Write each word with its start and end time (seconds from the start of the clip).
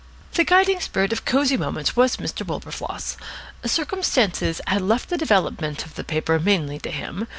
The 0.33 0.43
guiding 0.43 0.81
spirit 0.81 1.13
of 1.13 1.25
Cosy 1.25 1.57
Moments 1.57 1.95
was 1.95 2.17
Mr. 2.17 2.43
Wilberfloss. 2.43 3.17
Circumstances 3.63 4.59
had 4.65 4.81
left 4.81 5.09
the 5.09 5.15
development 5.17 5.85
of 5.85 5.93
the 5.93 6.03
paper 6.03 6.39
mainly 6.39 6.79
to 6.79 6.89
him. 6.89 7.27